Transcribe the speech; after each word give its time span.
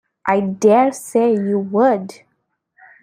I 0.25 0.39
dare 0.39 0.91
say 0.93 1.31
you 1.35 1.59
would! 1.59 2.23